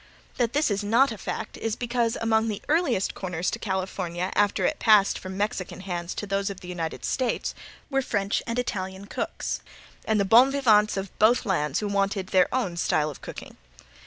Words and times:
That 0.37 0.53
this 0.53 0.71
is 0.71 0.83
not 0.83 1.11
a 1.11 1.17
fact 1.19 1.57
is 1.57 1.75
because 1.75 2.17
among 2.19 2.47
the 2.47 2.63
earliest 2.67 3.13
corners 3.13 3.51
to 3.51 3.59
California 3.59 4.31
after 4.33 4.65
it 4.65 4.79
passed 4.79 5.19
from 5.19 5.37
Mexican 5.37 5.81
hands 5.81 6.15
to 6.15 6.25
those 6.25 6.49
of 6.49 6.61
the 6.61 6.67
United 6.67 7.05
States, 7.05 7.53
were 7.91 8.01
French 8.01 8.41
and 8.47 8.57
Italian 8.57 9.05
cooks, 9.05 9.59
and 10.05 10.19
the 10.19 10.25
bon 10.25 10.51
vivants 10.51 10.97
of 10.97 11.15
both 11.19 11.45
lands 11.45 11.81
who 11.81 11.87
wanted 11.87 12.29
their 12.29 12.51
own 12.51 12.77
style 12.77 13.11
of 13.11 13.21
cooking. 13.21 13.57